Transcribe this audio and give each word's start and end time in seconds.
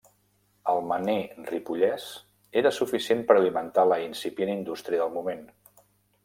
El 0.71 0.79
mener 0.91 1.17
ripollès 1.49 2.07
era 2.63 2.71
suficient 2.79 3.21
per 3.29 3.37
alimentar 3.43 3.85
la 3.91 4.01
incipient 4.07 4.53
indústria 4.57 5.05
del 5.05 5.15
moment. 5.21 5.47